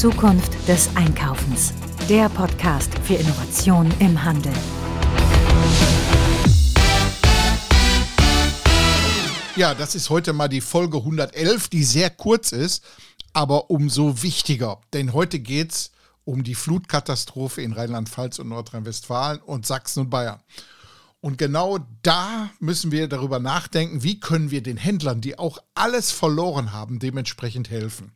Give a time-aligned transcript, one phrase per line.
[0.00, 1.74] Zukunft des Einkaufens.
[2.08, 4.54] Der Podcast für Innovation im Handel.
[9.56, 12.82] Ja, das ist heute mal die Folge 111, die sehr kurz ist,
[13.34, 14.80] aber umso wichtiger.
[14.94, 15.90] Denn heute geht es
[16.24, 20.40] um die Flutkatastrophe in Rheinland-Pfalz und Nordrhein-Westfalen und Sachsen und Bayern.
[21.20, 26.10] Und genau da müssen wir darüber nachdenken, wie können wir den Händlern, die auch alles
[26.10, 28.12] verloren haben, dementsprechend helfen.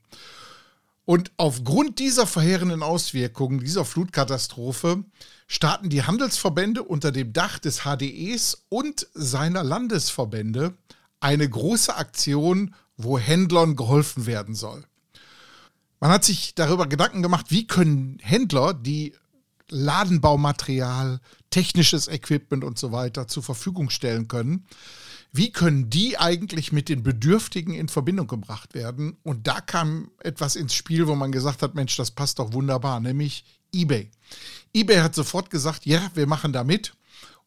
[1.04, 5.04] Und aufgrund dieser verheerenden Auswirkungen dieser Flutkatastrophe
[5.46, 10.74] starten die Handelsverbände unter dem Dach des HDEs und seiner Landesverbände
[11.20, 14.84] eine große Aktion, wo Händlern geholfen werden soll.
[16.00, 19.14] Man hat sich darüber Gedanken gemacht, wie können Händler, die
[19.70, 24.66] Ladenbaumaterial, technisches Equipment und so weiter zur Verfügung stellen können,
[25.32, 29.16] wie können die eigentlich mit den Bedürftigen in Verbindung gebracht werden?
[29.24, 33.00] Und da kam etwas ins Spiel, wo man gesagt hat, Mensch, das passt doch wunderbar,
[33.00, 34.10] nämlich eBay.
[34.72, 36.94] eBay hat sofort gesagt, ja, wir machen da mit.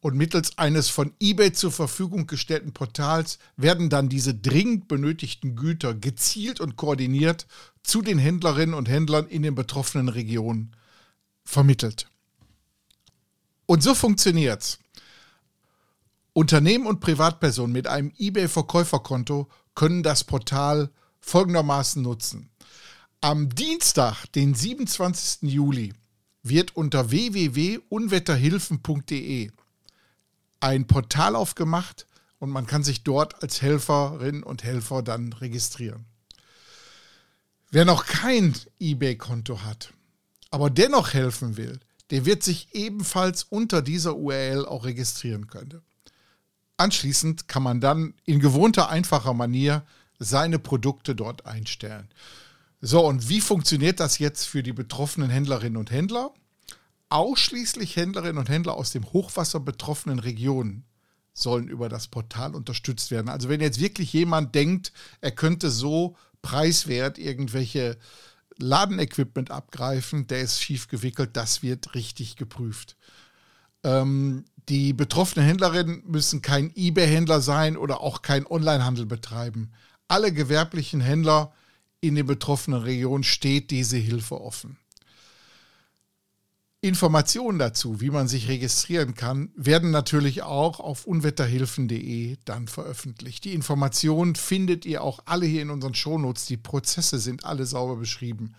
[0.01, 5.93] Und mittels eines von eBay zur Verfügung gestellten Portals werden dann diese dringend benötigten Güter
[5.93, 7.47] gezielt und koordiniert
[7.83, 10.75] zu den Händlerinnen und Händlern in den betroffenen Regionen
[11.47, 12.07] vermittelt.
[13.65, 14.77] Und so funktioniert's.
[16.33, 22.51] Unternehmen und Privatpersonen mit einem eBay-Verkäuferkonto können das Portal folgendermaßen nutzen.
[23.21, 25.49] Am Dienstag, den 27.
[25.49, 25.93] Juli,
[26.43, 29.49] wird unter www.unwetterhilfen.de
[30.59, 32.07] ein Portal aufgemacht
[32.39, 36.05] und man kann sich dort als Helferin und Helfer dann registrieren.
[37.69, 39.93] Wer noch kein eBay-Konto hat,
[40.51, 45.81] aber dennoch helfen will, der wird sich ebenfalls unter dieser URL auch registrieren können.
[46.77, 49.83] Anschließend kann man dann in gewohnter, einfacher Manier
[50.19, 52.07] seine Produkte dort einstellen.
[52.79, 56.31] So, und wie funktioniert das jetzt für die betroffenen Händlerinnen und Händler?
[57.09, 60.85] Ausschließlich Händlerinnen und Händler aus dem Hochwasser betroffenen Regionen
[61.33, 63.29] sollen über das Portal unterstützt werden.
[63.29, 64.91] Also wenn jetzt wirklich jemand denkt,
[65.21, 67.97] er könnte so preiswert irgendwelche
[68.59, 72.95] Ladenequipment abgreifen, der ist schief gewickelt, das wird richtig geprüft.
[73.83, 79.71] Ähm, die betroffenen Händlerinnen müssen kein eBay-Händler sein oder auch kein Onlinehandel betreiben.
[80.07, 81.53] Alle gewerblichen Händler
[82.01, 84.77] in den betroffenen Regionen steht diese Hilfe offen.
[86.81, 93.45] Informationen dazu, wie man sich registrieren kann, werden natürlich auch auf unwetterhilfen.de dann veröffentlicht.
[93.45, 96.45] Die Informationen findet ihr auch alle hier in unseren Shownotes.
[96.45, 98.53] Die Prozesse sind alle sauber beschrieben.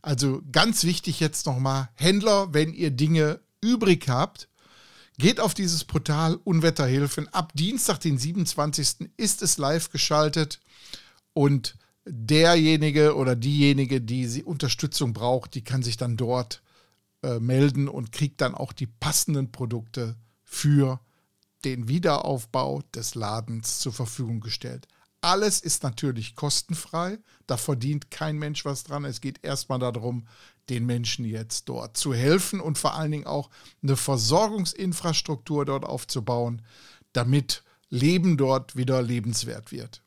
[0.00, 4.48] Also ganz wichtig jetzt nochmal, Händler, wenn ihr Dinge übrig habt,
[5.18, 7.26] Geht auf dieses Portal Unwetterhilfen.
[7.34, 9.10] Ab Dienstag, den 27.
[9.16, 10.60] ist es live geschaltet
[11.32, 16.62] und derjenige oder diejenige, die Unterstützung braucht, die kann sich dann dort
[17.22, 21.00] äh, melden und kriegt dann auch die passenden Produkte für
[21.64, 24.86] den Wiederaufbau des Ladens zur Verfügung gestellt.
[25.20, 27.18] Alles ist natürlich kostenfrei,
[27.48, 29.04] da verdient kein Mensch was dran.
[29.04, 30.28] Es geht erstmal darum,
[30.68, 33.50] den Menschen jetzt dort zu helfen und vor allen Dingen auch
[33.82, 36.62] eine Versorgungsinfrastruktur dort aufzubauen,
[37.12, 40.02] damit Leben dort wieder lebenswert wird.